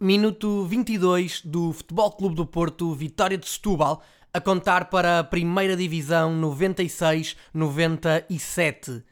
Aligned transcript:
Minuto 0.00 0.64
22 0.64 1.42
do 1.44 1.72
Futebol 1.72 2.12
Clube 2.12 2.36
do 2.36 2.46
Porto, 2.46 2.94
Vitória 2.94 3.36
de 3.36 3.48
Setúbal, 3.48 4.00
a 4.32 4.40
contar 4.40 4.90
para 4.90 5.18
a 5.18 5.24
Primeira 5.24 5.76
Divisão 5.76 6.40
96-97. 6.40 9.02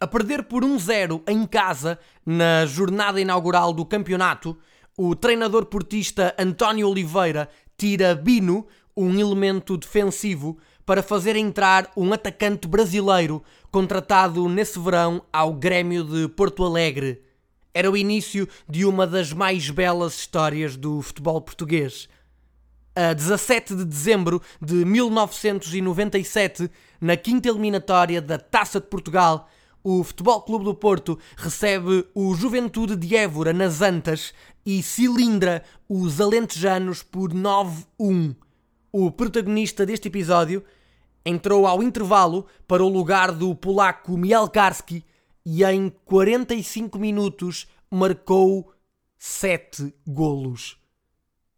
A 0.00 0.06
perder 0.08 0.42
por 0.42 0.64
1-0 0.64 1.22
em 1.28 1.46
casa 1.46 1.96
na 2.26 2.66
jornada 2.66 3.20
inaugural 3.20 3.72
do 3.72 3.86
campeonato, 3.86 4.58
o 4.98 5.14
treinador 5.14 5.66
portista 5.66 6.34
António 6.36 6.88
Oliveira 6.88 7.48
tira 7.78 8.12
Bino, 8.12 8.66
um 8.96 9.16
elemento 9.16 9.76
defensivo, 9.76 10.58
para 10.84 11.04
fazer 11.04 11.36
entrar 11.36 11.88
um 11.96 12.12
atacante 12.12 12.66
brasileiro 12.66 13.44
contratado 13.70 14.48
nesse 14.48 14.80
verão 14.80 15.22
ao 15.32 15.52
Grêmio 15.52 16.02
de 16.02 16.26
Porto 16.26 16.64
Alegre. 16.64 17.25
Era 17.76 17.90
o 17.90 17.96
início 17.98 18.48
de 18.66 18.86
uma 18.86 19.06
das 19.06 19.34
mais 19.34 19.68
belas 19.68 20.16
histórias 20.16 20.78
do 20.78 21.02
futebol 21.02 21.38
português. 21.42 22.08
A 22.94 23.12
17 23.12 23.76
de 23.76 23.84
dezembro 23.84 24.40
de 24.62 24.82
1997, 24.82 26.70
na 26.98 27.18
quinta 27.18 27.50
eliminatória 27.50 28.22
da 28.22 28.38
Taça 28.38 28.80
de 28.80 28.86
Portugal, 28.86 29.50
o 29.84 30.02
Futebol 30.02 30.40
Clube 30.40 30.64
do 30.64 30.74
Porto 30.74 31.18
recebe 31.36 32.06
o 32.14 32.34
Juventude 32.34 32.96
de 32.96 33.14
Évora 33.14 33.52
nas 33.52 33.82
Antas 33.82 34.32
e 34.64 34.82
cilindra 34.82 35.62
os 35.86 36.18
alentejanos 36.18 37.02
por 37.02 37.34
9-1. 37.34 38.34
O 38.90 39.10
protagonista 39.10 39.84
deste 39.84 40.08
episódio 40.08 40.64
entrou 41.26 41.66
ao 41.66 41.82
intervalo 41.82 42.46
para 42.66 42.82
o 42.82 42.88
lugar 42.88 43.32
do 43.32 43.54
polaco 43.54 44.16
Mielkarski 44.16 45.04
e 45.48 45.62
em 45.62 45.92
45 46.04 46.98
minutos 46.98 47.68
marcou 47.90 48.72
7 49.18 49.94
golos. 50.06 50.78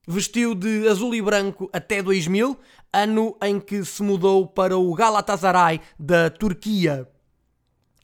Vestiu 0.07 0.55
de 0.55 0.89
azul 0.89 1.15
e 1.15 1.20
branco 1.20 1.69
até 1.73 2.03
2000, 2.03 2.59
ano 2.93 3.37
em 3.43 3.61
que 3.61 3.85
se 3.85 4.03
mudou 4.03 4.47
para 4.47 4.77
o 4.77 4.95
Galatasaray 4.95 5.81
da 5.98 6.31
Turquia. 6.31 7.07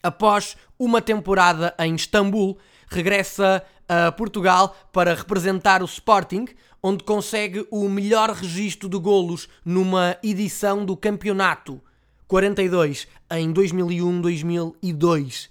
Após 0.03 0.57
uma 0.79 1.01
temporada 1.01 1.75
em 1.79 1.95
Istambul, 1.95 2.59
regressa 2.89 3.65
a 3.89 4.13
Portugal 4.13 4.77
para 4.93 5.15
representar 5.15 5.83
o 5.83 5.87
Sporting, 5.87 6.47
onde 6.83 7.03
consegue 7.05 7.67
o 7.71 7.89
melhor 7.89 8.31
registro 8.31 8.89
de 8.89 8.99
golos 8.99 9.49
numa 9.65 10.19
edição 10.23 10.85
do 10.85 10.95
campeonato, 10.95 11.81
42 12.29 13.09
em 13.31 13.51
2001-2002. 13.55 15.49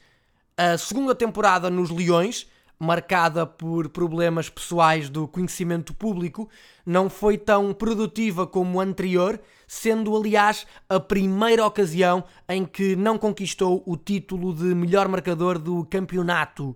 A 0.56 0.78
segunda 0.78 1.16
temporada 1.16 1.72
nos 1.72 1.90
Leões, 1.90 2.46
marcada 2.80 3.46
por 3.46 3.90
problemas 3.90 4.50
pessoais 4.50 5.10
do 5.10 5.28
conhecimento 5.28 5.94
público, 5.94 6.50
não 6.86 7.10
foi 7.10 7.38
tão 7.38 7.74
produtiva 7.74 8.46
como 8.46 8.80
a 8.80 8.84
anterior, 8.84 9.40
sendo 9.68 10.16
aliás 10.16 10.68
a 10.90 11.00
primeira 11.00 11.66
ocasião 11.66 12.24
em 12.48 12.66
que 12.66 12.96
não 12.96 13.18
conquistou 13.18 13.84
o 13.86 13.96
título 13.96 14.54
de 14.54 14.76
melhor 14.76 15.08
marcador 15.08 15.58
do 15.58 15.86
campeonato. 15.86 16.76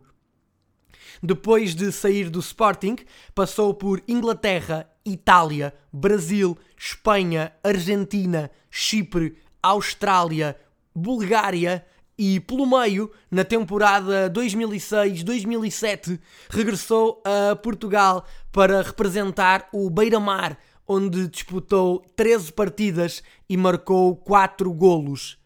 Depois 1.22 1.74
de 1.74 1.92
sair 1.92 2.30
do 2.30 2.40
Sporting, 2.40 2.96
passou 3.34 3.74
por 3.74 4.02
Inglaterra, 4.08 4.90
Itália, 5.06 5.74
Brasil, 5.92 6.58
Espanha, 6.78 7.54
Argentina, 7.64 8.52
Chipre, 8.70 9.38
Austrália, 9.62 10.58
Bulgária 10.96 11.86
e, 12.18 12.40
pelo 12.40 12.66
meio, 12.66 13.12
na 13.30 13.44
temporada 13.44 14.30
2006-2007, 14.32 16.20
regressou 16.50 17.22
a 17.24 17.56
Portugal 17.56 18.26
para 18.52 18.82
representar 18.82 19.70
o 19.72 19.90
Beira-Mar, 19.90 20.58
onde 20.88 21.28
disputou 21.28 22.04
13 22.16 22.52
partidas 22.54 23.22
e 23.48 23.56
marcou 23.56 24.16
4 24.16 24.74
golos. 24.74 25.38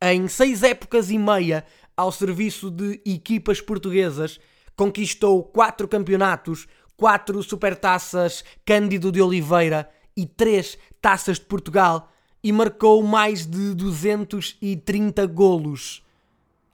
Em 0.00 0.28
seis 0.28 0.62
épocas 0.62 1.10
e 1.10 1.18
meia 1.18 1.64
ao 1.96 2.10
serviço 2.10 2.70
de 2.70 3.02
equipas 3.04 3.60
portuguesas, 3.60 4.38
conquistou 4.76 5.42
4 5.42 5.86
campeonatos, 5.88 6.66
4 6.96 7.42
supertaças 7.42 8.44
Cândido 8.64 9.12
de 9.12 9.20
Oliveira 9.20 9.90
e 10.16 10.24
3 10.24 10.78
taças 11.02 11.38
de 11.38 11.44
Portugal 11.44 12.08
e 12.42 12.52
marcou 12.52 13.02
mais 13.02 13.46
de 13.46 13.74
230 13.74 15.26
golos. 15.26 16.04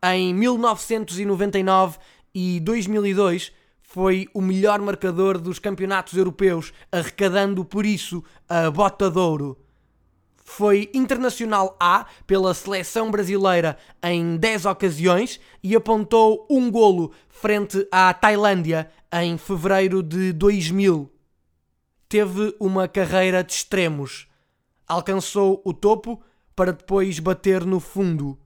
Em 0.03 0.35
1999 0.35 1.99
e 2.35 2.61
2002 2.61 3.53
foi 3.83 4.29
o 4.35 4.41
melhor 4.41 4.81
marcador 4.81 5.39
dos 5.39 5.59
campeonatos 5.59 6.15
europeus, 6.15 6.73
arrecadando 6.91 7.65
por 7.65 7.87
isso 7.87 8.23
a 8.49 8.71
Bota 8.71 9.11
de 9.11 9.19
Ouro. 9.19 9.57
Foi 10.45 10.91
internacional 10.93 11.75
A 11.81 12.07
pela 12.27 12.53
seleção 12.53 13.11
brasileira 13.11 13.79
em 14.03 14.37
10 14.37 14.67
ocasiões 14.67 15.41
e 15.63 15.75
apontou 15.75 16.47
um 16.51 16.71
golo 16.71 17.13
frente 17.31 17.87
à 17.91 18.13
Tailândia 18.13 18.91
em 19.11 19.39
fevereiro 19.39 20.03
de 20.03 20.33
2000. 20.33 21.11
Teve 22.09 22.55
uma 22.61 22.87
carreira 22.87 23.43
de 23.43 23.53
extremos 23.55 24.29
alcançou 24.87 25.61
o 25.65 25.73
topo 25.73 26.23
para 26.55 26.73
depois 26.73 27.19
bater 27.19 27.65
no 27.65 27.81
fundo. 27.81 28.39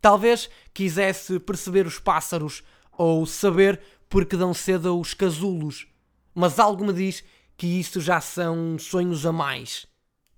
Talvez 0.00 0.50
quisesse 0.72 1.38
perceber 1.40 1.86
os 1.86 1.98
pássaros 1.98 2.62
ou 2.92 3.24
saber 3.24 3.80
por 4.08 4.26
que 4.26 4.36
dão 4.36 4.52
cedo 4.52 4.98
os 4.98 5.14
casulos, 5.14 5.86
mas 6.34 6.58
algo 6.58 6.84
me 6.84 6.92
diz 6.92 7.24
que 7.56 7.66
isso 7.66 8.00
já 8.00 8.20
são 8.20 8.78
sonhos 8.78 9.24
a 9.24 9.32
mais. 9.32 9.86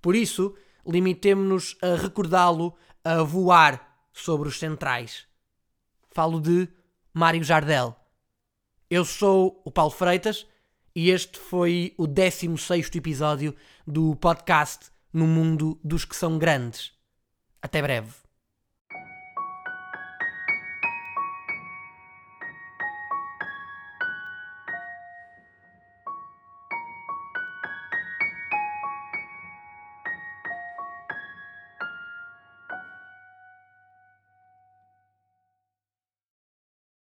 Por 0.00 0.14
isso, 0.14 0.54
limitemo-nos 0.86 1.76
a 1.82 1.96
recordá-lo 1.96 2.74
a 3.04 3.22
voar 3.22 4.06
sobre 4.12 4.48
os 4.48 4.58
centrais. 4.58 5.26
Falo 6.10 6.40
de 6.40 6.68
Mário 7.12 7.42
Jardel. 7.42 7.96
Eu 8.88 9.04
sou 9.04 9.60
o 9.64 9.70
Paulo 9.70 9.90
Freitas 9.90 10.46
e 10.94 11.10
este 11.10 11.38
foi 11.38 11.92
o 11.98 12.06
16 12.06 12.90
episódio 12.94 13.54
do 13.86 14.14
podcast 14.16 14.90
no 15.16 15.26
mundo 15.26 15.80
dos 15.82 16.04
que 16.04 16.14
são 16.14 16.36
grandes. 16.38 16.92
Até 17.62 17.80
breve. 17.80 18.12